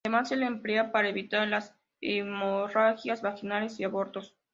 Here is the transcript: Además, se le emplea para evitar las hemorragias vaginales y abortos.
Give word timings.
Además, 0.03 0.29
se 0.29 0.35
le 0.35 0.47
emplea 0.47 0.91
para 0.91 1.09
evitar 1.09 1.47
las 1.47 1.75
hemorragias 2.01 3.21
vaginales 3.21 3.79
y 3.79 3.83
abortos. 3.83 4.35